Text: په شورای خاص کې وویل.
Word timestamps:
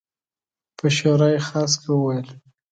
په 0.77 0.85
شورای 0.97 1.35
خاص 1.47 1.71
کې 1.81 1.89
وویل. 1.93 2.27